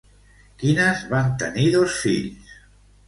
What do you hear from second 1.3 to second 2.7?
tenir dos fills?